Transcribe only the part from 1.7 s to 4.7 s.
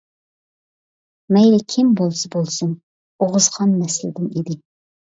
كىم بولسا بولسۇن، ئوغۇزخان نەسلىدىن ئىدى.